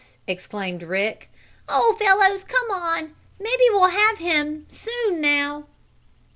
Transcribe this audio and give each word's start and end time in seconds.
exclaimed 0.25 0.81
Rick. 0.81 1.29
"Oh, 1.69 1.95
fellows, 1.99 2.43
come 2.43 2.71
on! 2.71 3.13
Maybe 3.39 3.63
we'll 3.69 3.89
have 3.89 4.17
him, 4.17 4.65
soon, 4.67 5.21
now!" 5.21 5.67